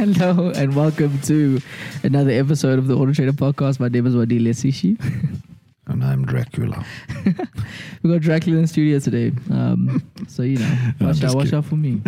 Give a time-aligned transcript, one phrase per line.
[0.00, 1.60] Hello and welcome to
[2.02, 3.80] another episode of the Auto Trader Podcast.
[3.80, 4.98] My name is Wandile Sishi.
[5.86, 6.84] And I'm Dracula.
[8.02, 9.30] We got Dracula in the studio today.
[9.50, 10.64] Um, so you know,
[11.00, 11.58] I'm watch out, watch kidding.
[11.58, 12.00] out for me.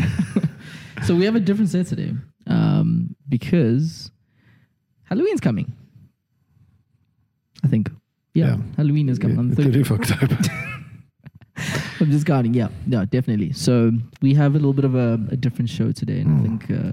[1.05, 2.15] so we have a different set today.
[2.47, 4.11] Um, because
[5.05, 5.71] Halloween's coming.
[7.63, 7.91] I think.
[8.33, 8.57] Yeah, Yeah.
[8.79, 9.85] Halloween is coming on the the 30th.
[9.85, 10.39] 30th of October.
[12.01, 12.55] I'm just guarding.
[12.55, 13.53] Yeah, yeah, definitely.
[13.53, 16.43] So we have a little bit of a, a different show today, and I Mm.
[16.67, 16.93] think uh,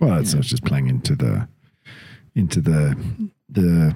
[0.00, 0.40] well, it's, Yeah.
[0.40, 1.48] it's just playing into the
[2.34, 2.96] into the
[3.48, 3.94] the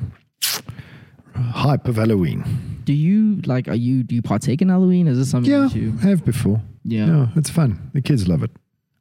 [1.34, 2.44] hype of Halloween.
[2.84, 3.68] do you like?
[3.68, 5.06] Are you do you partake in Halloween?
[5.08, 5.94] Is this something Yeah, that you?
[6.02, 6.60] I have before.
[6.84, 7.06] Yeah.
[7.06, 7.90] no, it's fun.
[7.94, 8.50] The kids love it.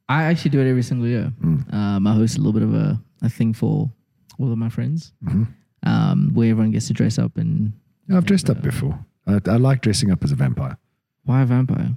[0.08, 1.32] I actually do it every single year.
[1.42, 1.72] Mm.
[1.72, 3.90] Um, I host a little bit of a, a thing for
[4.38, 5.44] all of my friends, hmm
[5.84, 7.72] um, where everyone gets to dress up and
[8.12, 8.98] I've dressed up uh, before.
[9.26, 10.76] I, I like dressing up as a vampire.
[11.24, 11.96] why a vampire?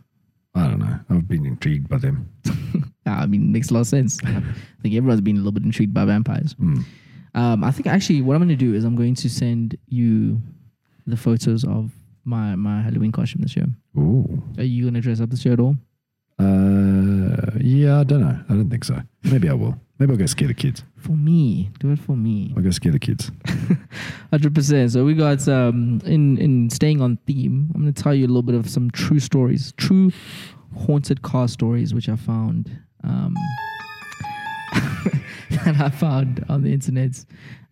[0.54, 1.00] I don't know.
[1.10, 2.30] I've been intrigued by them.
[3.06, 4.20] I mean, makes a lot of sense.
[4.26, 4.42] I
[4.82, 6.54] think everyone's been a little bit intrigued by vampires.
[6.56, 6.86] Mm.
[7.34, 10.42] Um, I think actually what I'm going to do is I'm going to send you
[11.08, 11.92] the photos of
[12.24, 13.68] my my Halloween costume this year.
[13.98, 14.44] Ooh.
[14.58, 15.76] Are you going to dress up this year at all?
[16.40, 18.40] Uh, yeah, I don't know.
[18.50, 19.00] I don't think so.
[19.24, 19.80] Maybe I will.
[20.00, 20.84] Maybe I'll go scare the kids.
[20.98, 22.54] For me, do it for me.
[22.58, 23.32] I'll go scare the kids.
[24.32, 24.92] Hundred percent.
[24.92, 27.72] So we got um in in staying on theme.
[27.74, 30.12] I'm going to tell you a little bit of some true stories, true
[30.76, 32.72] haunted car stories, which I found
[33.04, 33.36] um
[35.52, 37.24] that I found on the internet,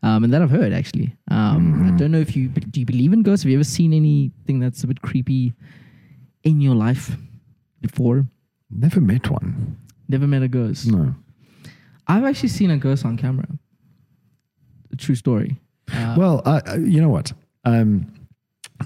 [0.04, 1.16] um and that I've heard actually.
[1.32, 1.98] Um, I Mhm.
[1.98, 3.44] don't know if you do you believe in ghosts.
[3.44, 5.54] Have you ever seen anything that's a bit creepy
[6.44, 7.16] in your life
[7.82, 8.26] before?
[8.70, 9.78] Never met one.
[10.08, 10.88] Never met a ghost.
[10.92, 11.16] No.
[12.08, 13.48] I've actually seen a ghost on camera.
[14.92, 15.60] A true story.
[15.94, 17.32] Uh, Well, I, I- you know what?
[17.66, 18.08] Um,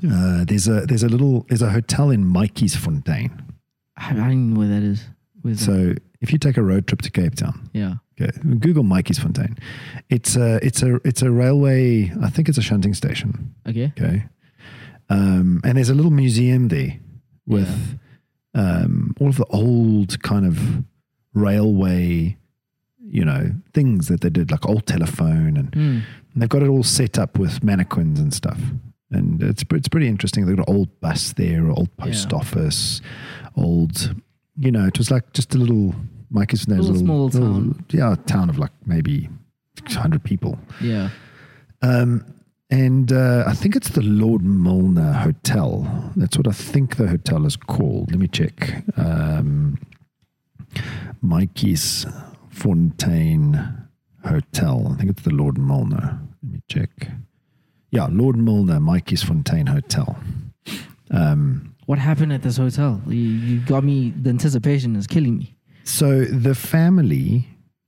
[0.04, 3.32] uh, there's a there's a little there's a hotel in Matjiesfontein.
[3.98, 5.04] I, I don't know where that is.
[5.56, 7.96] So if you take a road trip to Cape Town, Yeah.
[8.22, 9.58] okay, Google Matjiesfontein.
[10.10, 12.12] It's a it's a it's a railway.
[12.22, 13.54] I think it's a shunting station.
[13.68, 13.92] Okay.
[13.98, 14.26] Okay,
[15.10, 16.98] um, and there's a little museum there
[17.46, 17.98] with
[18.54, 20.84] um, all of the old kind of
[21.34, 22.38] railway,
[23.00, 26.00] you know, things that they did, like old telephone and Hmm.
[26.34, 28.60] And they've got it all set up with mannequins and stuff.
[29.12, 30.48] And it's, it's pretty interesting.
[30.48, 32.38] They've got an old bus there, old post Yeah.
[32.40, 33.02] office,
[33.56, 34.16] old,
[34.58, 35.96] you know, it was like just a little,
[36.30, 37.86] Mikey's name, Little small town.
[37.90, 39.30] Yeah, a town of like maybe
[39.82, 40.60] 100 people.
[40.82, 41.10] Yeah.
[41.82, 42.26] Um,
[42.70, 46.12] and uh, I think it's the Lord Milner Hotel.
[46.16, 48.12] That's what I think the hotel is called.
[48.12, 48.84] Let me check.
[48.98, 49.78] Um,
[51.22, 52.06] Mikey's
[52.50, 53.88] Fontaine
[54.26, 54.88] Hotel.
[54.92, 56.20] I think it's the Lord Milner.
[56.42, 57.10] Let me check.
[57.92, 60.18] Yeah, Lord Milner, Matjiesfontein Hotel.
[61.12, 63.02] Um, What happened at this hotel?
[63.08, 64.14] You, you got me.
[64.22, 65.56] The anticipation is killing me.
[65.84, 67.48] So the family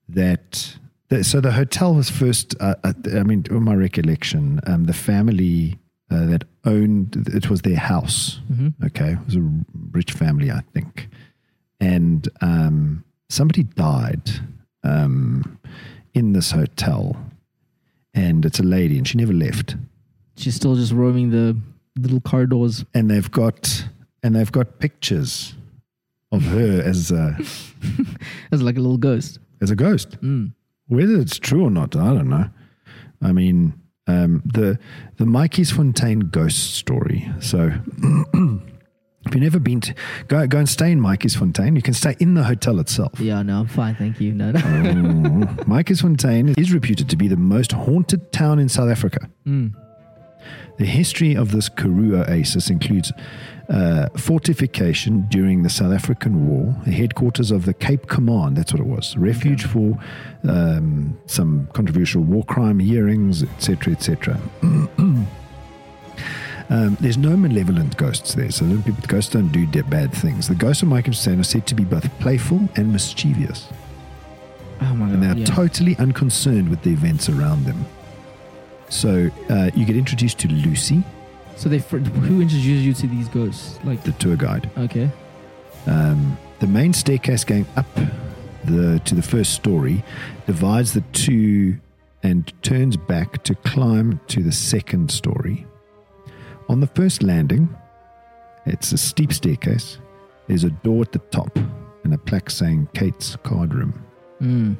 [0.10, 0.78] that,
[1.10, 2.56] the, so the hotel was first.
[2.60, 5.80] Uh, uh, I mean, in my recollection, um, the family
[6.12, 8.40] uh, that owned it was their house.
[8.48, 9.50] hmm Okay, it was a
[9.92, 11.08] rich family, I think,
[11.80, 14.30] and um, somebody died
[14.84, 15.58] um,
[16.14, 17.16] in this hotel,
[18.14, 19.76] and it's a lady, and she never left.
[20.38, 21.58] She's still just roaming the
[21.98, 22.86] little corridors.
[22.94, 23.86] And they've got
[24.24, 25.54] and they've got pictures
[26.32, 27.38] of her as a
[28.52, 29.40] As like a little ghost.
[29.62, 30.20] as a ghost.
[30.22, 30.54] Mm.
[30.88, 32.50] Whether it's true or not, I don't know.
[33.22, 33.74] I mean,
[34.08, 34.78] um, the
[35.18, 37.30] the Matjiesfontein ghost story.
[37.40, 37.72] So,
[39.26, 39.96] if you've never been to,
[40.28, 41.76] go go and stay in Matjiesfontein.
[41.76, 43.20] You can stay in the hotel itself.
[43.20, 43.96] Yeah, no, I'm fine.
[43.96, 44.32] Thank you.
[44.34, 44.60] No, no.
[44.60, 45.64] Oh.
[45.66, 49.30] Matjiesfontein is reputed to be the most haunted town in South Africa.
[49.48, 49.74] Mm.
[50.78, 53.12] The history of this Karoo oasis includes
[53.70, 58.80] uh, fortification during the South African War, the headquarters of the Cape Command, that's what
[58.82, 59.98] it was, refuge for
[60.48, 64.40] um, some controversial war crime hearings, etc., etc.
[66.70, 70.48] Um, there's no malevolent ghosts there, so the people- the ghosts don't do bad things.
[70.48, 73.68] The ghosts of Matjiesfontein are said to be both playful and mischievous,
[74.82, 75.46] Oh my and they're yeah.
[75.46, 77.86] totally unconcerned with the events around them.
[78.90, 81.04] So uh, you get introduced to Lucy,
[81.56, 83.80] so they fr- who introduced you to these ghosts?
[83.84, 84.70] Like the tour guide.
[84.78, 85.10] okay.
[85.88, 87.86] Um, the main staircase going up
[88.64, 90.04] the to the first story
[90.48, 91.78] divides the two
[92.24, 95.66] and turns back to climb to the second story.
[96.70, 97.70] On the first landing,
[98.66, 100.00] it's a steep staircase.
[100.48, 101.56] There's a door at the top
[102.04, 104.04] and a plaque saying Kate's card room.
[104.42, 104.76] Mm.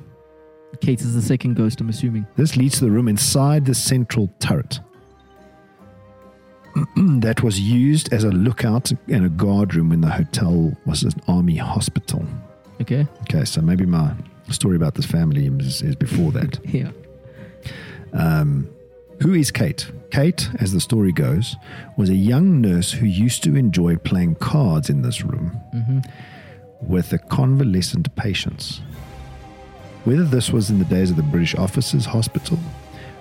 [0.82, 1.82] Kate is the second ghost.
[1.82, 2.26] I'm assuming.
[2.36, 4.80] This leads to the room inside the central turret
[6.96, 11.14] that was used as a lookout and a guard room when the hotel was an
[11.28, 12.26] army hospital.
[12.82, 13.08] Okay.
[13.22, 14.14] Okay, so maybe my
[14.50, 16.60] story about this family is, is before that.
[16.74, 16.92] Yeah.
[18.14, 18.70] Um,
[19.22, 19.92] who is Kate?
[20.12, 21.56] Kate, as the story goes,
[21.98, 26.00] was a young nurse who used to enjoy playing cards in this room hmm
[26.82, 28.82] with the convalescent patients.
[30.06, 32.58] Whether this was in the days of the British Officers Hospital,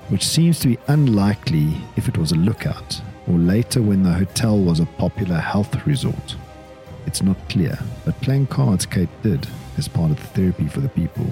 [0.09, 4.59] which seems to be unlikely if it was a lookout, or later when the hotel
[4.59, 6.37] was a popular health resort,
[7.07, 7.79] it's not clear.
[8.05, 9.47] But playing cards, Kate did
[9.79, 11.25] as part of the therapy for the people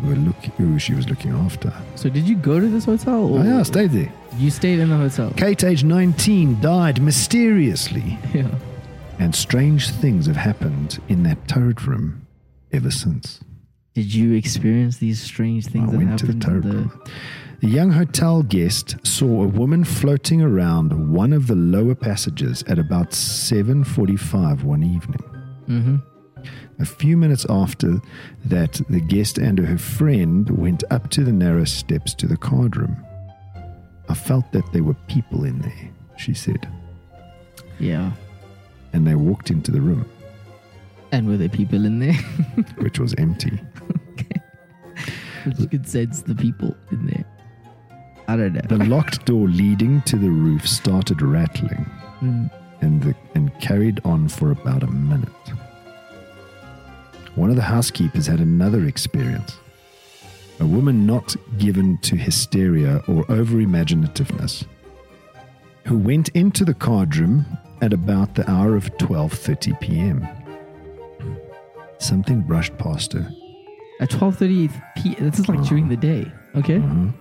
[0.00, 1.72] who, were look, who she was looking after.
[1.96, 3.24] So did you go to this hotel?
[3.24, 4.12] Or Oh, yeah, I stayed there.
[4.36, 5.32] You stayed in the hotel.
[5.36, 8.54] Kate, age 19, died mysteriously, Yeah.
[9.18, 12.26] and strange things have happened in that turret room
[12.72, 13.40] ever since.
[13.96, 16.90] Did you experience these strange things I that went to the happened?
[16.90, 17.10] the.
[17.60, 22.78] The young hotel guest saw a woman floating around one of the lower passages at
[22.78, 25.24] about 7:45 one evening.
[25.66, 25.96] hmm
[26.78, 28.02] A few minutes after
[28.44, 32.76] that, the guest and her friend went up to the narrow steps to the card
[32.76, 32.96] room.
[34.10, 35.88] I felt that there were people in there,
[36.18, 36.68] she said,
[37.80, 38.12] Yeah.
[38.92, 40.04] and they walked into the room,
[41.16, 42.12] And were there people in there?
[42.76, 43.58] which was empty.
[45.46, 47.24] But you could sense the people in there.
[48.28, 48.60] I don't know.
[48.68, 51.86] The locked door leading to the roof started rattling.
[52.20, 52.50] Mm.
[52.82, 55.28] and, the, and carried on for about a minute.
[57.34, 59.56] One of the housekeepers had another experience.
[60.60, 64.66] A woman not given to hysteria or over imaginativeness,
[65.86, 67.46] who went into the card room
[67.80, 70.28] at about the hour of 12:30 p.m.
[71.98, 73.30] Something brushed past her.
[74.00, 75.14] At 12.30 p.
[75.14, 76.30] This is like during the day.
[76.54, 76.78] Okay.
[76.78, 77.12] Mhm.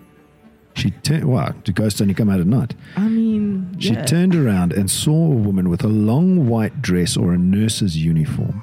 [0.74, 1.24] She turned.
[1.24, 2.75] Wow, do ghosts only come out at night?
[2.98, 4.04] I mean, She yeah.
[4.06, 8.62] turned around and saw a woman with a long white dress or a nurse's uniform.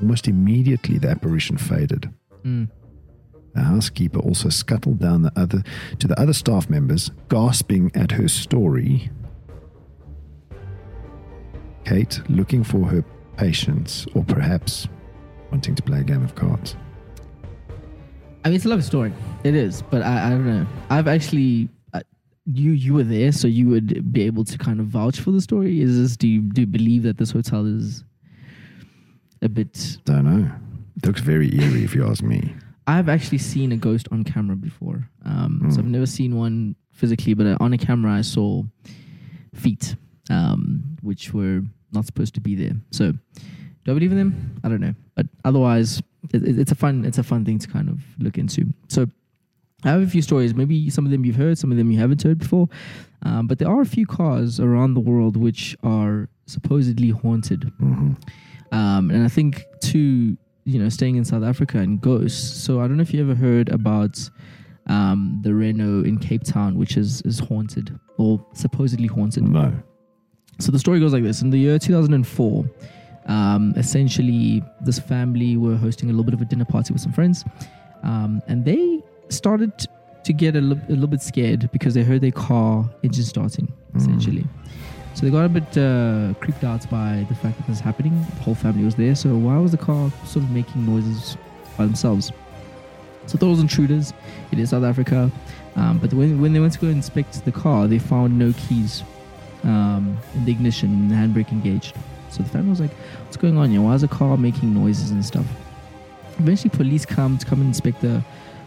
[0.00, 2.08] Almost immediately, the apparition faded.
[2.44, 2.68] Mm.
[3.54, 5.62] The housekeeper also scuttled down the other
[5.98, 9.10] to the other staff members, gasping at her story.
[11.84, 13.04] Kate looking for her
[13.36, 14.88] patients, or perhaps
[15.50, 16.76] wanting to play a game of cards.
[18.44, 19.12] I mean, it's a love story.
[19.42, 20.66] It is, but I, I don't know.
[20.90, 22.00] I've actually, uh,
[22.44, 25.40] you you were there, so you would be able to kind of vouch for the
[25.40, 25.80] story.
[25.80, 26.16] Is this?
[26.16, 28.04] Do you do you believe that this hotel is
[29.42, 29.98] a bit?
[30.04, 30.50] Don't know.
[30.96, 32.54] It looks very eerie, if you ask me.
[32.86, 35.08] I've actually seen a ghost on camera before.
[35.24, 35.78] Um, So Mm.
[35.78, 38.62] I've never seen one physically, but uh, on a camera I saw
[39.54, 39.96] feet,
[40.30, 41.62] um, which were
[41.92, 42.76] not supposed to be there.
[42.90, 43.14] So
[43.84, 44.60] do I believe in them?
[44.64, 46.00] I don't know, but otherwise,
[46.32, 48.66] it, it- it's a fun it's a fun thing to kind of look into.
[48.88, 49.06] So
[49.84, 50.54] I have a few stories.
[50.54, 52.68] Maybe some of them you've heard, some of them you haven't heard before.
[53.22, 57.64] Um, but there are a few cars around the world which are supposedly haunted.
[57.78, 58.12] hmm
[58.72, 62.62] Um, and I think too, you know, staying in South Africa and ghosts.
[62.64, 64.18] So I don't know if you ever heard about
[64.86, 69.44] um, the Renault in Cape Town, which is is haunted or supposedly haunted.
[69.44, 69.72] No.
[70.60, 72.64] So the story goes like this: In the year 2004,
[73.26, 77.12] um, essentially, this family were hosting a little bit of a dinner party with some
[77.12, 77.44] friends,
[78.02, 79.72] um, and they started
[80.24, 83.72] to get a li- a little bit scared because they heard their car engine starting.
[83.96, 84.44] Essentially,
[85.14, 88.26] so they got a bit uh, creeped out by the fact that this was happening.
[88.36, 91.36] The whole family was there, so why was the car sort of making noises
[91.78, 92.32] by themselves?
[93.26, 94.12] So thought it was intruders.
[94.52, 95.30] It is South Africa,
[95.76, 99.02] um, but when when they went to go inspect the car, they found no keys
[99.62, 101.96] um, in the ignition and the handbrake engaged.
[102.34, 102.92] So the family was like,
[103.24, 103.80] "What's going on here?
[103.80, 105.46] Why is the car making noises and stuff?"
[106.38, 108.22] Eventually, police come to come and inspect the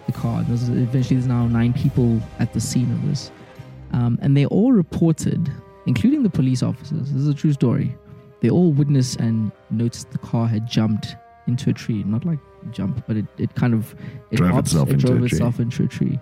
[0.05, 0.41] the car.
[0.43, 3.29] There's, eventually, there's now nine people at the scene of this,
[3.91, 5.51] um, and they all reported,
[5.85, 7.11] including the police officers.
[7.11, 7.95] This is a true story.
[8.39, 11.15] They all witnessed and noticed the car had jumped
[11.47, 12.03] into a tree.
[12.03, 12.39] Not like
[12.71, 13.95] jump, but it, it kind of
[14.31, 15.25] it Drove itself it into a drove tree.
[15.37, 16.19] itself into a tree.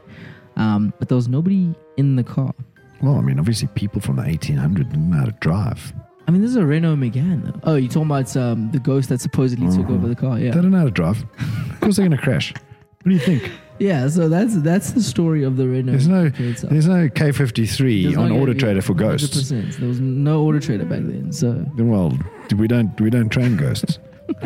[0.56, 2.54] Um, but there was nobody in the car.
[3.02, 5.94] Well, I mean, obviously, people from the 1800s didn't know how to drive.
[6.28, 7.44] I mean, this is a Renault Megane.
[7.44, 7.60] Though.
[7.64, 10.40] Oh, you're talking about um, the ghost that supposedly took over the car.
[10.40, 10.52] Yeah.
[10.52, 11.24] They Yeah, don't know how to drive.
[11.72, 12.52] Of course, they're going to crash.
[12.54, 13.52] What do you think?
[13.78, 14.08] yeah.
[14.08, 15.92] So that's that's the story of the Renault.
[15.92, 16.72] There's no, Megane itself.
[16.72, 19.38] there's no K53 There's on no- Auto Trader for ghosts.
[19.52, 19.78] 100%.
[19.78, 21.32] There was no Auto Trader back then.
[21.32, 22.18] So Well,
[22.58, 24.00] we don't we don't train ghosts.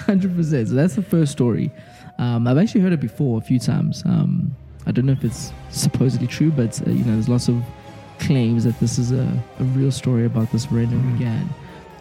[0.00, 0.68] hundred percent.
[0.68, 1.70] So that's the first story.
[2.18, 4.02] Um, I've actually heard it before a few times.
[4.04, 4.54] Um,
[4.86, 7.62] I don't know if it's supposedly true, but uh, you know, there's lots of
[8.18, 9.26] claims that this is a,
[9.58, 11.18] a real story about this Renault Mm.
[11.18, 11.48] Megane.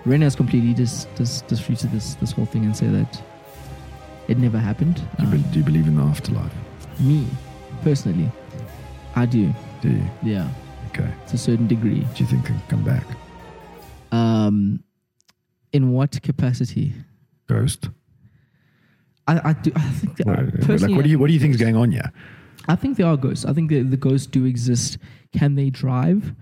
[0.05, 3.21] Renault has completely dis, dis, disputed this this whole thing and say that
[4.27, 4.95] it never happened.
[4.95, 6.53] Do you, be- Um, do you believe in the afterlife?
[6.99, 7.25] me
[7.83, 8.29] personally,
[9.15, 9.53] I do.
[9.81, 10.03] Do you?
[10.23, 10.47] Yeah,
[10.89, 11.09] Okay.
[11.27, 11.99] to a certain degree.
[12.15, 13.05] Do you think can come back?
[14.11, 14.83] Um,
[15.73, 16.93] in what capacity?
[17.47, 17.89] Ghost?
[19.27, 19.71] I, I do.
[19.75, 21.61] I think that, What, I like, personally, what do you what do you think is
[21.61, 22.11] going on here?
[22.67, 23.45] I think there are ghosts.
[23.45, 24.97] I think the, the ghosts do exist.
[25.33, 26.33] Can they drive?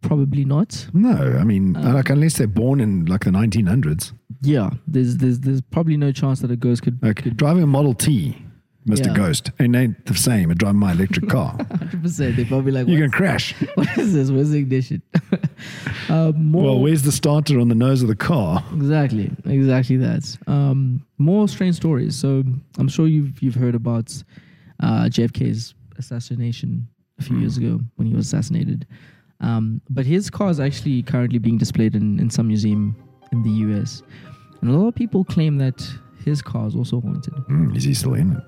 [0.00, 0.86] Probably not.
[0.94, 4.12] No, I mean, Uh, like unless they're born in like the 1900s,
[4.42, 7.02] Yeah, there's there's there's probably no chance that a ghost could.
[7.02, 8.36] like driving a Model T,
[8.86, 9.06] Mr.
[9.06, 9.14] Yeah.
[9.14, 11.50] Ghost, it ain't the same I drive my electric car.
[11.78, 12.36] Hundred percent.
[12.36, 13.54] They're probably like, you can crash.
[13.74, 14.30] what is this?
[14.30, 15.02] Where's the ignition?
[16.08, 18.64] uh, more, Well, where's the starter on the nose of the car?
[18.74, 20.38] Exactly, exactly that.
[20.46, 22.14] Um, more strange stories.
[22.16, 22.44] So
[22.78, 24.22] I'm sure you've you've heard about
[24.80, 26.88] uh, JFK's assassination
[27.18, 28.86] a few years ago when he was assassinated.
[29.40, 32.96] Um, but his car is actually currently being displayed in, in some museum
[33.32, 34.02] in the US,
[34.60, 35.86] and a lot of people claim that
[36.24, 37.34] his car is also haunted.
[37.48, 38.42] Mm, is he still in it?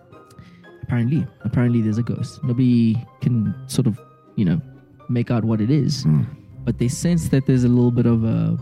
[0.83, 2.43] Apparently, apparently there's a ghost.
[2.43, 4.01] Nobody can sort of
[4.37, 4.61] you know
[5.09, 6.27] make out what it is, Mm.
[6.65, 8.59] but they sense that there's a little bit of a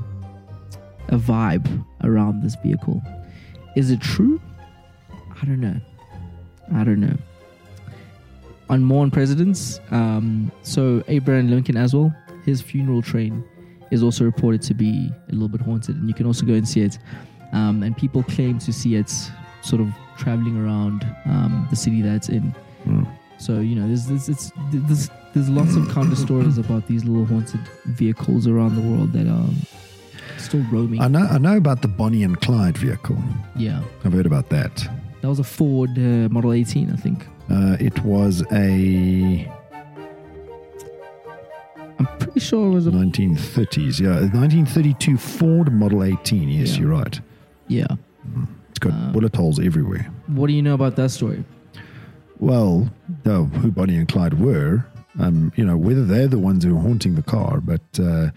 [1.09, 1.67] a vibe
[2.05, 3.01] around this vehicle.
[3.77, 4.39] Is it true?
[5.41, 5.81] I don't know.
[6.75, 7.17] I don't know.
[8.71, 12.15] On more on presidents, um, so Abraham Lincoln as well.
[12.45, 13.45] His funeral train
[13.91, 16.69] is also reported to be a little bit haunted, and you can also go and
[16.69, 16.99] see it.
[17.53, 19.11] Um, and people claim to see it
[19.63, 22.55] sort of traveling around um, the city that it's in.
[22.85, 23.07] Mm.
[23.39, 27.25] So you know, there's there's it's, there's there's lots of counter stories about these little
[27.25, 29.49] haunted vehicles around the world that are
[30.39, 31.01] still roaming.
[31.01, 31.27] I know.
[31.27, 33.19] I know about the Bonnie and Clyde vehicle.
[33.57, 34.77] yeah, I've heard about that.
[35.23, 37.27] that was a Ford uh, Model 18, I think.
[37.51, 39.51] Uh, it was a
[41.99, 43.99] I'm pretty sure it was a 1930s.
[44.01, 46.49] Yeah, 1932 Ford Model 18.
[46.49, 46.81] Yes, Yeah.
[46.81, 47.21] you're right.
[47.67, 47.87] yeah.
[48.71, 50.07] It's got Uh, bullet holes everywhere.
[50.27, 51.45] What do you know about that story?
[52.39, 52.91] Well,
[53.25, 54.85] though who Bonnie and Clyde were,
[55.19, 58.31] um, you know, whether they're the ones who are haunting the car, but uh,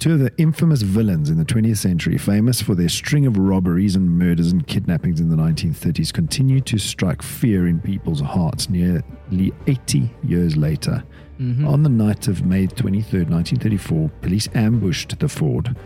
[0.00, 3.94] two of the infamous villains in the 20th century, famous for their string of robberies
[3.94, 9.52] and murders and kidnappings in the 1930s, continue to strike fear in people's hearts nearly
[9.66, 11.04] 80 years later.
[11.38, 11.66] Mm-hmm.
[11.68, 15.76] On the night of May 23rd, 1934, police ambushed the Ford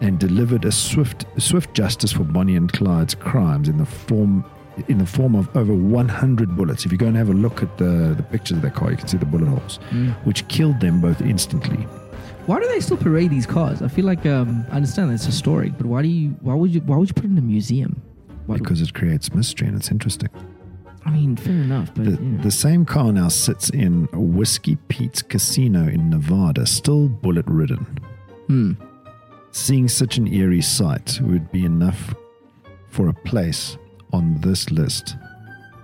[0.00, 4.44] and delivered a swift swift justice for Bonnie and Clyde's crimes in the form
[4.88, 6.84] in the form of over 100 bullets.
[6.84, 8.96] If you go and have a look at the, the pictures of that car, you
[8.96, 10.14] can see the bullet holes, Mm.
[10.24, 11.86] which killed them both instantly.
[12.46, 13.80] Why do they still parade these cars?
[13.80, 16.74] I feel like um, I understand that it's historic, but why do you why would
[16.74, 18.02] you why would you put it in a museum?
[18.46, 20.28] Why do- Because it creates mystery and it's interesting.
[21.06, 22.42] I mean, fair enough, but The, you know.
[22.42, 27.86] the same car now sits in Whiskey Pete's Casino in Nevada, still bullet ridden.
[28.46, 28.72] Hmm.
[29.52, 32.14] Seeing such an eerie sight would be enough
[32.88, 33.76] for a place
[34.12, 35.16] on this list,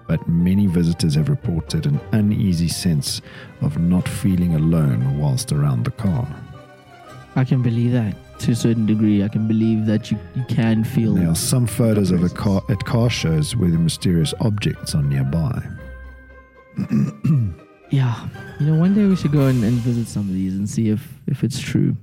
[0.08, 3.20] but many visitors have reported an uneasy sense
[3.60, 6.26] of not feeling alone whilst around the car.
[7.36, 9.22] I can believe that to a certain degree.
[9.22, 11.14] I can believe that you, you can feel.
[11.14, 15.02] There are some photos of a car at car shows where the mysterious objects are
[15.02, 15.62] nearby.
[17.90, 18.28] Yeah,
[18.60, 20.90] you know, one day we should go and, and visit some of these and see
[20.90, 21.96] if if it's true.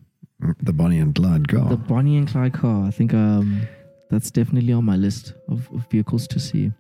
[0.62, 1.70] The Bonnie and Clyde car.
[1.70, 2.86] The Bonnie and Clyde car.
[2.86, 3.66] I think um,
[4.12, 6.72] that's definitely on my list of, of vehicles to see.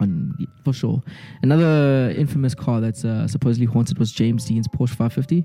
[0.00, 1.02] On for sure.
[1.42, 5.44] Another infamous car that's uh, supposedly haunted was James Dean's Porsche 550.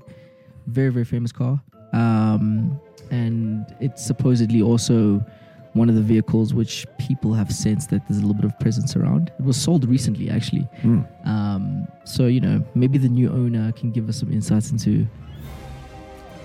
[0.66, 1.62] Very very famous car.
[1.92, 2.80] Um,
[3.10, 5.24] and it's supposedly also
[5.72, 8.96] one of the vehicles which people have sensed that there's a little bit of presence
[8.96, 9.30] around.
[9.38, 10.68] It was sold recently, actually.
[10.82, 11.02] Hmm.
[11.24, 15.06] Um, so you know, maybe the new owner can give us some insights into,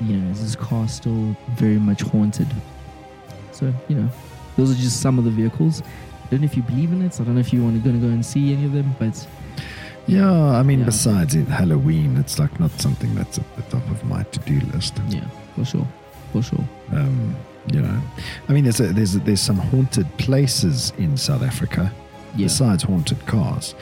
[0.02, 2.48] you know, is this car still very much haunted?
[3.52, 4.10] So you know,
[4.58, 5.82] those are just some of the vehicles.
[5.82, 7.14] I don't know if you believe in it.
[7.14, 9.28] So I don't know if you want to go and see any of them, but
[10.08, 10.86] Yeah, I mean, Yeah.
[10.86, 15.00] besides it, Halloween, it's like not something that's at the top of my to-do list.
[15.10, 15.88] yeah, for sure,
[16.32, 16.64] for sure.
[16.92, 17.36] Um,
[17.74, 18.00] you know,
[18.48, 21.92] I mean, there's a, there's a, there's some haunted places in South Africa
[22.36, 23.74] Yeah, besides haunted cars.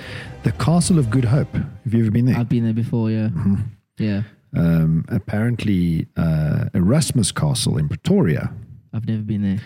[0.44, 1.54] The Castle of Good Hope.
[1.54, 2.38] Have you ever been there?
[2.38, 3.10] I've been there before.
[3.12, 3.64] Yeah, Mhm.
[3.98, 4.22] yeah.
[4.56, 8.52] Um, apparently, uh, Erasmus Castle in Pretoria,
[8.94, 9.60] I've never been there.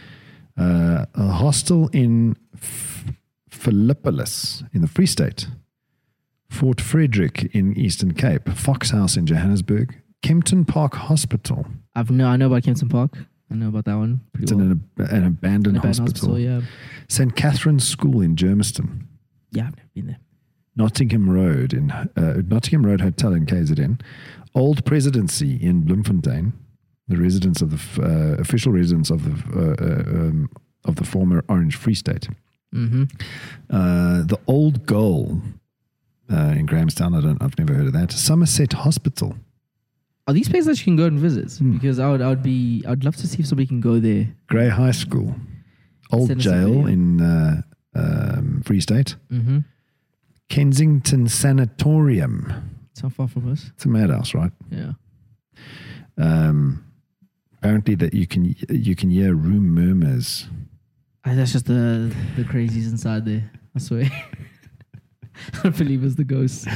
[0.57, 3.11] uh, a hostel in F-
[3.49, 5.47] Philippolis in the Free State,
[6.49, 11.65] Fort Frederick in Eastern Cape, Fox House in Johannesburg, Kempton Park Hospital.
[11.95, 13.13] I've no, I know about Kempton Park.
[13.51, 14.21] I know about that one.
[14.39, 14.61] It's well.
[14.61, 15.25] an, an abandoned An
[15.77, 16.37] abandoned hospital.
[16.39, 16.61] Yeah,
[17.09, 17.35] St.
[17.35, 19.03] Catherine's School in Germiston.
[19.51, 19.67] yeah.
[19.67, 20.19] I've never been there.
[20.75, 23.99] Nottingham Road in uh, Nottingham Road Hotel in KZN,
[24.53, 26.53] Old Presidency in Bloemfontein,
[27.07, 30.49] the residence of the f- uh, official residence of the uh, uh, um,
[30.85, 32.27] of the former Orange Free State,
[32.75, 33.03] Mm-hmm.
[33.69, 35.41] uh, the Old Goal
[36.31, 37.13] uh, in Grahamstown.
[37.13, 37.41] I don't.
[37.41, 38.11] I've never heard of that.
[38.11, 39.35] Somerset Hospital.
[40.27, 41.53] Are these places that you can go and visit?
[41.53, 41.73] Hmm.
[41.73, 44.27] Because I would, I would be, I'd love to see if somebody can go there.
[44.47, 45.35] Grey High School,
[46.11, 47.61] Old Send Jail in uh,
[47.95, 49.15] um, Free State.
[49.31, 49.59] Mm-hmm.
[50.49, 52.77] Kensington Sanatorium.
[52.91, 53.69] It's not far from us.
[53.75, 54.51] It's a madhouse, right?
[54.69, 54.93] Yeah.
[56.17, 56.83] Um,
[57.57, 60.47] apparently, that you can you can hear room murmurs.
[61.25, 63.49] Ah, that's just the the crazies inside there.
[63.75, 64.09] I swear.
[65.63, 66.67] I believe it's the ghost.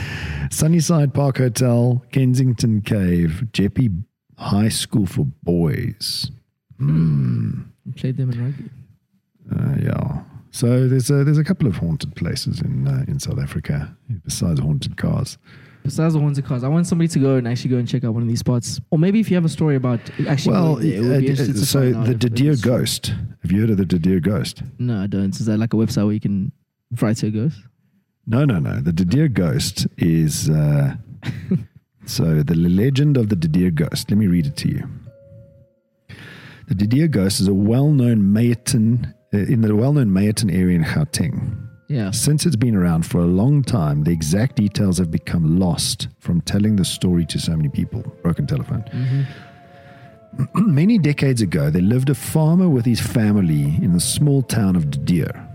[0.50, 4.04] Sunnyside Park Hotel, Kensington Cave, Jeppe
[4.38, 6.32] High School for Boys.
[6.78, 7.62] Hmm.
[7.86, 8.70] We played them in rugby.
[9.52, 10.24] Uh, yeah.
[10.52, 14.60] So there's a there's a couple of haunted places in uh, in South Africa besides
[14.60, 15.38] haunted cars.
[15.84, 18.14] Besides the haunted cars, I want somebody to go and actually go and check out
[18.14, 18.80] one of these spots.
[18.92, 20.54] Or maybe if you have a story about actually.
[20.54, 23.16] Well, going it uh, so the Didier Ghost.
[23.42, 24.62] Have you heard of the Didier Ghost?
[24.78, 25.36] No, I don't.
[25.36, 26.52] Is that like a website where you can
[27.00, 27.58] write to a ghost?
[28.28, 28.80] No, no, no.
[28.80, 30.96] The Didier Ghost is uh,
[32.06, 34.10] so the legend of the Didier Ghost.
[34.10, 34.90] Let me read it to you.
[36.68, 41.68] The Didier Ghost is a well-known Meyerton uh, in the well-known Meyerton area in Gauteng.
[41.90, 42.12] Yeah.
[42.12, 46.40] Since it's been around for a long time, the exact details have become lost from
[46.40, 48.02] telling the story to so many people.
[48.22, 48.86] Broken telephone.
[50.56, 54.90] Many decades ago, there lived a farmer with his family in the small town of
[54.90, 55.51] Didier.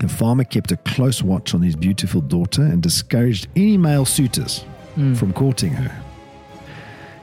[0.00, 4.64] The farmer kept a close watch on his beautiful daughter and discouraged any male suitors
[5.16, 6.02] from courting her.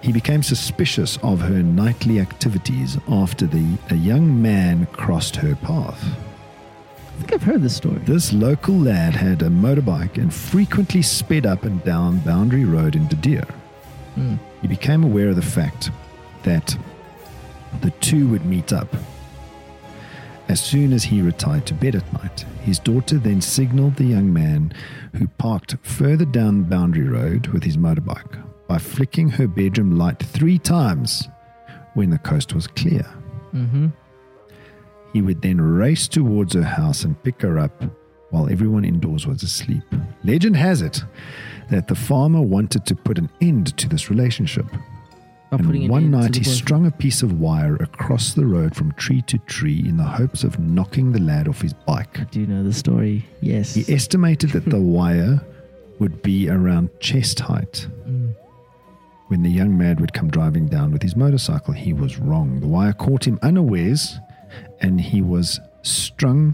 [0.01, 6.03] He became suspicious of her nightly activities after the, a young man crossed her path.
[6.03, 7.99] I think I've heard this story.
[7.99, 13.07] This local lad had a motorbike and frequently sped up and down Boundary Road in
[13.07, 13.47] Didier.
[14.15, 14.35] Hmm.
[14.61, 15.91] He became aware of the fact
[16.43, 16.77] that
[17.81, 18.93] the two would meet up.
[20.47, 24.31] As soon as he retired to bed at night, his daughter then signaled the young
[24.31, 24.73] man
[25.15, 30.19] who parked further down the Boundary Road with his motorbike by flicking her bedroom light
[30.19, 31.27] three times
[31.95, 33.05] when the coast was clear.
[33.53, 33.87] Mm-hmm.
[35.13, 37.83] He would then race towards her house and pick her up
[38.29, 39.83] while everyone indoors was asleep.
[40.23, 41.03] Legend has it
[41.69, 44.65] that the farmer wanted to put an end to this relationship.
[45.59, 49.21] And an one night he strung a piece of wire across the road from tree
[49.23, 52.19] to tree in the hopes of knocking the lad off his bike.
[52.19, 53.25] I do know the story.
[53.41, 53.73] Yes.
[53.73, 55.41] He estimated that the wire
[55.99, 57.87] would be around chest height.
[58.07, 58.35] Mm.
[59.27, 62.59] When the young man would come driving down with his motorcycle, he was wrong.
[62.59, 64.19] The wire caught him unawares
[64.81, 66.53] and he was strung,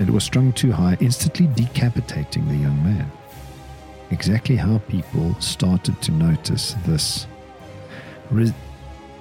[0.00, 3.10] it was strung too high, instantly decapitating the young man.
[4.10, 7.26] Exactly how people started to notice this.
[8.30, 8.52] Res-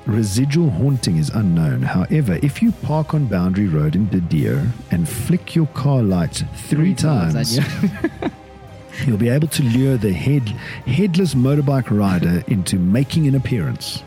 [0.05, 1.81] residual haunting is unknown.
[1.81, 6.93] However, if you park on Boundary Road in Didier and flick your car lights three,
[6.93, 7.73] times, at
[8.21, 8.29] you.
[9.05, 10.47] You'll be able to lure the head,
[10.87, 14.03] headless motorbike rider into making an appearance.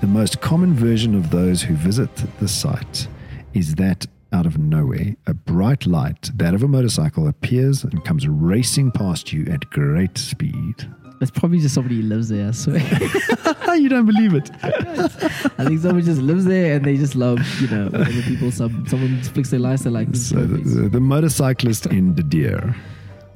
[0.00, 3.08] The most common version of those who visit the site
[3.54, 8.28] is that out of nowhere, a bright light, that of a motorcycle, appears and comes
[8.28, 10.88] racing past you at great speed.
[11.20, 12.78] It's probably just somebody who lives there, I swear.
[13.78, 14.50] you don't believe it?
[14.62, 18.50] I think someone just lives there and they just love, you know, other people.
[18.50, 22.74] Some someone flicks their lights, they're like, this So the, the, the motorcyclist in Didier.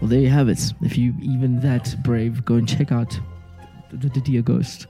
[0.00, 0.60] Well, there you have it.
[0.82, 3.18] If you even that brave, go and check out
[3.90, 4.86] the, the Didier Ghost.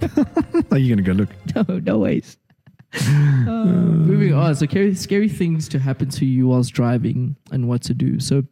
[0.70, 1.28] Are you going to go look?
[1.54, 2.38] no, no ways.
[2.94, 4.54] Uh, moving on.
[4.54, 8.20] So, scary, scary things to happen to you whilst driving and what to do.
[8.20, 8.44] So,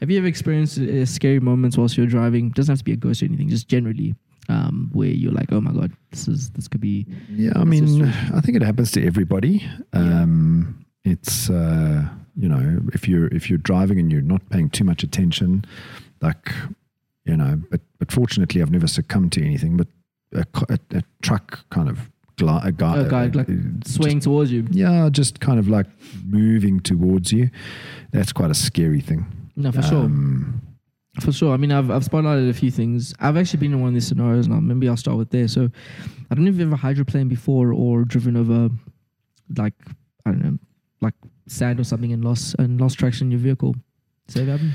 [0.00, 2.50] have you ever experienced uh, scary moments whilst you're driving?
[2.50, 4.14] doesn't have to be a ghost or anything, just generally,
[4.48, 7.06] um, where you're like, oh my god, this is this could be.
[7.30, 8.04] Yeah, I mean,
[8.34, 9.66] I think it happens to everybody.
[9.92, 12.04] Um, it's uh,
[12.36, 15.64] you know, if you're if you're driving and you're not paying too much attention,
[16.20, 16.52] like
[17.24, 19.76] you know, but but fortunately, I've never succumbed to anything.
[19.76, 19.88] But
[20.34, 23.52] a, a, a truck kind of gli- a guy, A guy, like, uh,
[23.86, 24.66] Swaying towards you.
[24.70, 25.86] yeah, just kind of like
[26.24, 27.48] moving towards you.
[28.12, 29.24] That's quite a scary thing.
[29.56, 30.04] No, for sure.
[30.04, 30.60] Um,
[31.20, 31.54] For sure.
[31.54, 33.14] I mean, I've, I've spotlighted a few things.
[33.20, 34.60] I've actually been in one of these scenarios now.
[34.60, 35.48] Maybe I'll start with there.
[35.48, 35.70] So,
[36.30, 38.68] I don't know if you've ever hydroplaned before or driven over,
[39.56, 39.72] like,
[40.26, 40.58] I don't know,
[41.00, 41.14] like
[41.46, 43.74] sand or something and lost and lost traction in your vehicle.
[44.26, 44.72] Does that happen?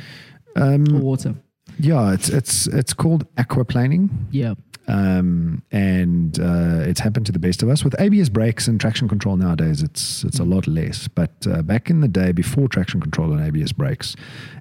[0.55, 1.35] Or um, water?
[1.79, 4.09] yeah, it's it's it's called aquaplaning.
[4.31, 4.55] Yeah.
[4.87, 7.83] Um, and uh, it's happened to the best of us.
[7.83, 11.07] With ABS brakes and traction control nowadays, it's it's a lot less.
[11.07, 14.15] But uh, back in the day, before traction control and ABS brakes,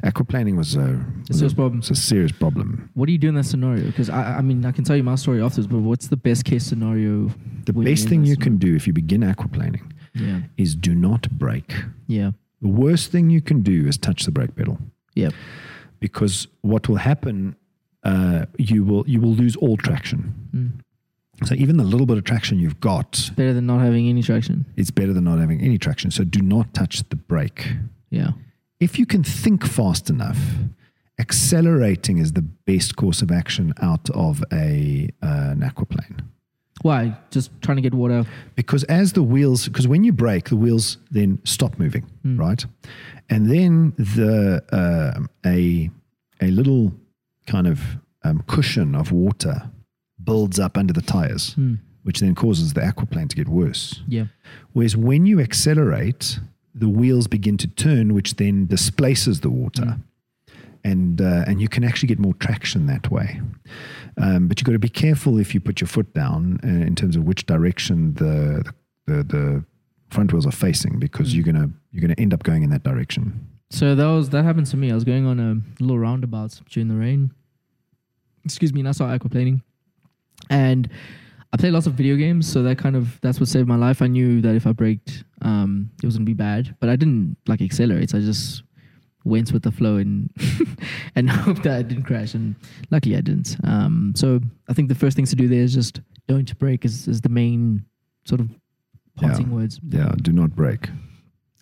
[0.05, 1.79] aquaplaning was a, serious problem.
[1.81, 2.91] It's a serious problem.
[2.95, 3.85] What do you do in that scenario?
[3.87, 6.45] Because I, I mean, I can tell you my story afterwards, but what's the best
[6.45, 7.31] case scenario?
[7.67, 10.41] The best thing you can do if you begin aquaplaning Yeah.
[10.57, 11.75] is do not brake.
[12.07, 12.33] Yeah.
[12.63, 14.79] The worst thing you can do is touch the brake pedal.
[15.15, 15.31] Yeah.
[15.99, 17.55] because what will happen,
[18.05, 20.35] uh, you will you will lose all traction.
[20.55, 21.47] Mm.
[21.47, 24.67] So even the little bit of traction you've got, Better than not having any traction.
[24.77, 26.11] it's better than not having any traction.
[26.11, 27.69] So do not touch the brake.
[28.11, 28.33] Yeah.
[28.81, 30.39] if you can think fast enough,
[31.19, 36.21] accelerating is the best course of action out of a uh, an aquaplane.
[36.83, 37.15] Why?
[37.31, 38.25] Just trying to get water.
[38.55, 42.65] because as the wheels because when you brake the wheels then stop moving right
[43.29, 45.91] and then the uh, a
[46.41, 46.93] a little
[47.55, 47.79] kind of
[48.27, 49.57] um, cushion of water
[50.29, 51.45] builds up under the tires
[52.07, 53.83] which then causes the aquaplane to get worse
[54.17, 54.27] Yeah.
[54.75, 56.25] whereas when you accelerate
[56.83, 59.91] the wheels begin to turn which then displaces the water
[60.91, 63.29] and uh, and you can actually get more traction that way.
[64.17, 66.95] Um, but you've got to be careful if you put your foot down uh, in
[66.95, 68.65] terms of which direction the
[69.07, 69.65] the, the
[70.15, 73.47] front wheels are facing, because you're gonna you're gonna end up going in that direction.
[73.71, 74.91] So that was that happened to me.
[74.91, 75.53] I was going on a
[75.85, 77.33] little roundabout during the rain.
[78.45, 79.63] Excuse me, and I saw aquaplaning.
[80.49, 80.89] And
[81.53, 84.03] I play lots of video games, so that kind of that's what saved my life.
[84.03, 87.37] I knew that if I braked, um, it was gonna be bad, but I didn't
[87.47, 88.11] like accelerate.
[88.11, 88.63] So I just
[89.25, 90.31] went with the flow and
[91.15, 92.35] and hoped that I didn't crash.
[92.35, 92.55] And
[92.91, 93.57] luckily, I didn't.
[93.65, 97.09] Um, so I think the first things to do there is just don't brake is,
[97.09, 97.85] is the main
[98.25, 98.49] sort of
[99.17, 99.81] parting words.
[99.89, 100.89] Yeah, do not brake.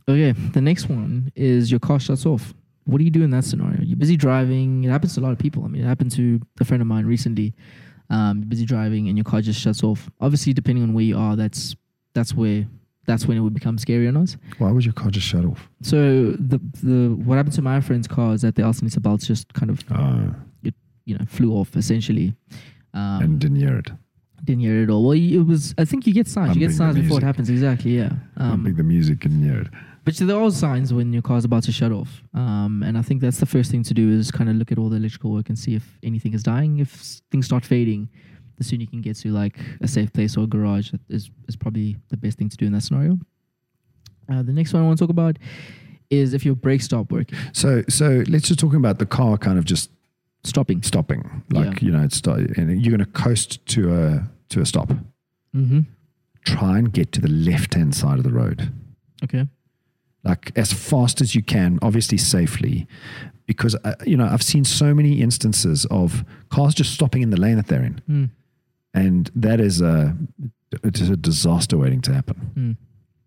[0.08, 2.54] Okay, the next one is your car shuts off.
[2.84, 3.82] What do you do in that scenario?
[3.98, 4.84] Busy driving.
[4.84, 5.64] It happens to a lot of people.
[5.64, 7.54] I mean, it happened to a friend of mine recently.
[8.10, 10.08] Um, busy driving and your car just shuts off.
[10.20, 11.76] Obviously, depending on where you are, that's
[12.14, 12.66] that's where
[13.06, 14.34] that's when it would become scary or not.
[14.58, 15.68] Why would your car just shut off?
[15.82, 19.52] So the the what happened to my friend's car is that the alternator belts just
[19.52, 20.34] kind of Oh,
[21.04, 22.34] you know flew off essentially.
[22.94, 23.90] Um, and didn't hear it.
[24.44, 25.02] didn't hear it at all.
[25.04, 25.74] Well, it was.
[25.76, 26.56] I think you get signs.
[26.56, 27.50] You get signs before it happens.
[27.50, 27.96] Exactly.
[27.96, 28.12] Yeah.
[28.38, 29.68] I Um, think the music didn't hear it.
[30.08, 32.22] But there are signs when your car's about to shut off.
[32.34, 34.78] Um, and I think that's the first thing to do is kind of look at
[34.78, 36.78] all the electrical work and see if anything is dying.
[36.78, 36.90] If
[37.30, 38.08] things start fading,
[38.56, 41.30] the sooner you can get to like a safe place or a garage that is,
[41.48, 43.18] is probably the best thing to do in that scenario.
[44.32, 45.38] Uh, the next one I want to talk about
[46.10, 49.58] is if your brakes stop working, So so let's just talk about the car kind
[49.58, 49.90] of just
[50.44, 50.82] stopping.
[50.82, 51.42] stopping.
[51.50, 51.86] Like Yeah.
[51.86, 54.88] you know, it's and you're going to coast to a to a stop.
[55.54, 55.80] Mm-hmm.
[56.44, 58.72] Try and get to the left hand side of the road.
[59.24, 59.46] Okay.
[60.28, 62.86] Like as fast as you can, obviously safely,
[63.46, 67.40] because uh, you know I've seen so many instances of cars just stopping in the
[67.40, 68.30] lane that they're in, Mm.
[68.94, 70.16] and that is a
[70.84, 72.36] it is a disaster waiting to happen.
[72.56, 72.76] Mm.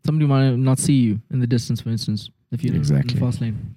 [0.06, 3.14] Somebody might not see you in the distance, for instance, if you're in Exactly.
[3.16, 3.76] the fast lane.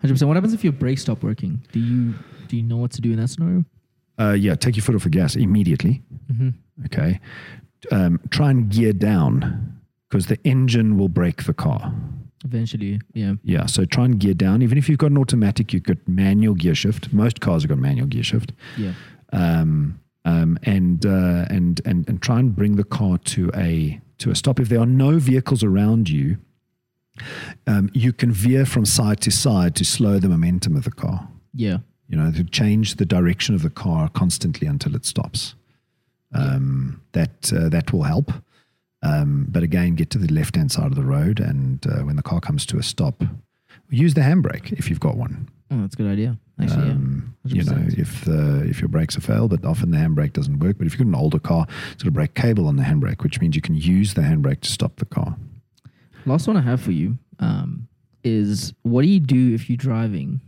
[0.00, 0.28] Hundred percent.
[0.28, 1.62] What happens if your brakes stop working?
[1.72, 2.14] Do you
[2.48, 3.64] do you know what to do in that scenario?
[4.18, 6.02] Uh, yeah, take your foot off the gas immediately.
[6.32, 6.50] Mm-hmm.
[6.86, 7.20] Okay,
[7.90, 11.92] um, try and gear down because the engine will break the car.
[12.44, 13.34] Eventually, yeah.
[13.42, 14.62] Yeah, so try and gear down.
[14.62, 17.12] Even if you've got an automatic, you've got manual gear shift.
[17.12, 18.52] Most cars have got manual gear shift.
[18.78, 18.92] Yeah.
[19.32, 24.30] um, um, and, uh, and and and try and bring the car to a to
[24.30, 24.60] a stop.
[24.60, 26.36] If there are no vehicles around you,
[27.66, 31.28] um, you can veer from side to side to slow the momentum of the car.
[31.54, 31.78] Yeah.
[32.08, 35.54] You know, to change the direction of the car constantly until it stops.
[36.34, 38.32] Um, that uh, that will help.
[39.02, 42.16] Um, but again, get to the left hand side of the road, and uh, when
[42.16, 43.22] the car comes to a stop,
[43.88, 45.48] use the handbrake if you've got one.
[45.70, 46.38] Oh, that's a good idea.
[46.60, 47.62] Actually, Um, yeah.
[47.62, 50.76] you know, if the if your brakes are failed, but often the handbrake doesn't work.
[50.76, 53.22] But if you've got an older car, it's got a brake cable on the handbrake,
[53.22, 55.36] which means you can use the handbrake to stop the car.
[56.26, 57.88] Last one I have for you um,
[58.22, 60.40] is what do you do if you're driving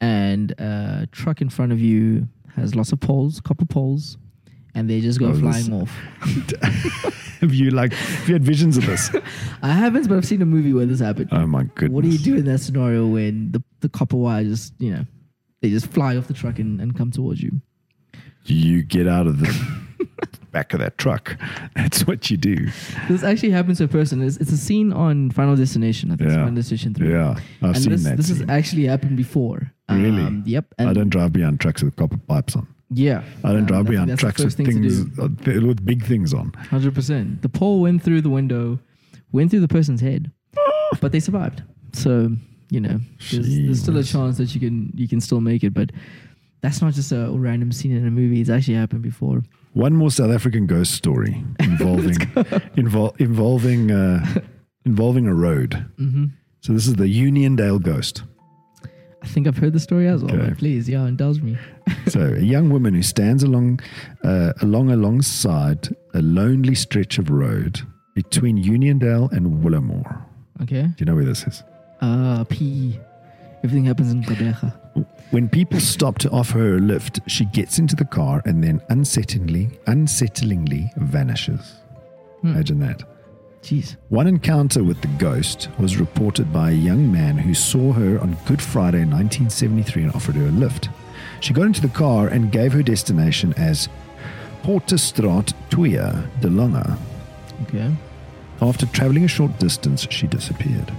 [0.00, 4.18] and a truck in front of you has lots of poles, copper poles,
[4.78, 5.90] and they just go Oh, flying off?
[7.40, 9.10] have you like have you had visions of this?
[9.62, 11.28] I haven't, but I've seen a movie where this happened.
[11.32, 11.94] oh my goodness!
[11.94, 15.04] What do you do in that scenario when the, the copper wire just, you know,
[15.62, 17.60] they just fly off the truck and, and come towards you?
[18.44, 19.50] You get out of the
[20.52, 21.36] back of that truck.
[21.76, 22.68] That's what you do.
[23.08, 24.22] This actually happens to a person.
[24.22, 26.10] It's, it's a scene on Final Destination.
[26.10, 26.42] I think it's Yeah.
[26.44, 27.10] Final Destination 3.
[27.10, 27.30] Yeah,
[27.62, 28.16] I've and seen this, that.
[28.16, 29.70] this has actually happened before.
[29.90, 30.22] Really?
[30.22, 30.64] Um, yep.
[30.78, 32.66] And I don't drive behind trucks with copper pipes on.
[32.90, 33.22] Yeah.
[33.44, 35.22] I don't Um, drive behind trucks with first thing to things do.
[35.22, 36.52] uh, with big things on.
[36.54, 37.42] Hundred percent.
[37.42, 38.78] The pole went through the window,
[39.32, 40.30] went through the person's head,
[41.00, 41.62] but they survived.
[41.92, 42.32] So
[42.70, 45.72] you know, there's, there's still a chance that you can you can still make it.
[45.74, 45.90] But
[46.62, 48.40] that's not just a random scene in a movie.
[48.40, 49.42] It's actually happened before.
[49.74, 52.14] One more South African ghost story involving
[52.76, 54.24] invol- involving uh,
[54.86, 55.86] involving a road.
[55.98, 56.26] hmm
[56.62, 58.22] So this is the Uniondale ghost.
[59.28, 60.34] I think I've heard the story as well.
[60.34, 60.48] Okay.
[60.48, 61.56] But please, yeah, indulge me.
[62.08, 63.80] So a young woman who stands along
[64.24, 67.80] uh, along alongside a lonely stretch of road
[68.14, 70.24] between Uniondale and Willowmore.
[70.62, 70.82] Okay.
[70.82, 71.62] Do you know where this is?
[72.00, 72.98] Uh PE.
[73.62, 74.72] Everything happens in Kadecha.
[75.30, 78.80] When people stop to offer her a lift, she gets into the car and then
[78.88, 81.74] unsettlingly, unsettlingly vanishes.
[82.40, 82.52] Hmm.
[82.52, 83.02] Imagine that.
[83.62, 83.96] Jeez.
[84.08, 88.36] One encounter with the ghost was reported by a young man who saw her on
[88.46, 90.88] Good Friday 1973 and offered her a lift.
[91.40, 93.88] She got into the car and gave her destination as
[94.62, 96.98] Porterstraat Tuya de Longa.
[97.64, 97.92] Okay.
[98.60, 100.92] After traveling a short distance, she disappeared.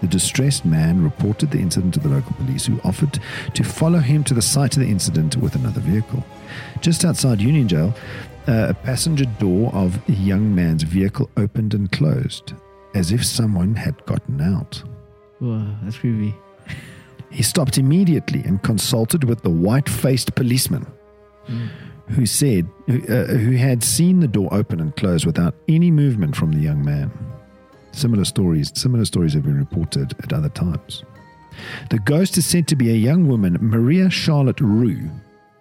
[0.00, 3.18] The distressed man reported the incident to the local police, who offered
[3.54, 6.24] to follow him to the site of the incident with another vehicle.
[6.80, 7.96] Just outside Uniondale,
[8.48, 12.54] a passenger door of a young man's vehicle opened and closed,
[12.94, 14.82] as if someone had gotten out.
[15.38, 16.34] Whoa, that's creepy.
[17.30, 20.86] He stopped immediately and consulted with the white faced policeman
[22.08, 26.34] who said who, uh, who had seen the door open and close without any movement
[26.34, 27.10] from the young man.
[27.92, 31.04] Similar stories, similar stories have been reported at other times.
[31.90, 35.10] The ghost is said to be a young woman, Maria Charlotte Roux,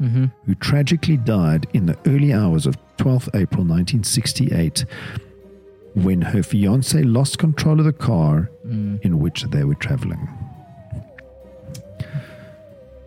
[0.01, 0.25] Mm-hmm.
[0.45, 4.85] who tragically died in the early hours of 12th April 1968
[5.95, 9.01] when her fiance lost control of the car Mm.
[9.01, 10.27] in which they were traveling.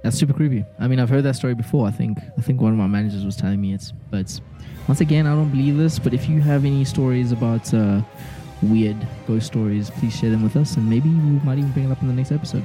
[0.02, 0.64] That's super creepy.
[0.78, 1.86] I mean, I've heard that story before.
[1.86, 3.92] I think I think one of my managers was telling me it's.
[4.10, 4.40] But
[4.88, 5.98] once again, I don't believe this.
[5.98, 8.00] But if you have any stories about uh,
[8.62, 11.92] weird ghost stories, please share them with us, and maybe we might even bring it
[11.92, 12.64] up in the next episode.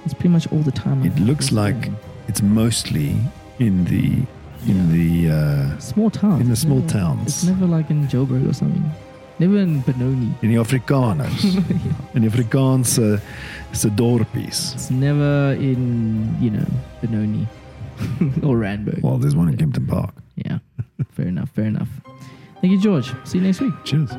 [0.00, 1.02] That's pretty much all the time.
[1.02, 1.96] I It looks like story.
[2.32, 3.14] It's mostly
[3.58, 4.24] in the
[4.70, 6.40] in the uh, small towns.
[6.40, 7.26] in the It's small never- towns.
[7.26, 8.84] It's never like in Joburg or something.
[9.38, 10.32] Never in Benoni.
[10.42, 11.44] in die Afrikaners
[12.14, 13.20] in die Afrikaanse
[13.72, 14.72] se dorpies.
[14.74, 16.66] It's never in you know
[17.02, 17.46] Benoni
[18.42, 19.02] or Randburg.
[19.02, 20.14] Well, there's one in Kempton Park.
[20.36, 20.58] Yeah,
[21.12, 21.50] fair enough.
[21.54, 21.88] Fair enough.
[22.60, 23.12] Thank you, George.
[23.24, 23.74] See you next week.
[23.84, 24.10] Cheers.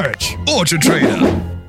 [0.00, 1.59] Search AutoTrader.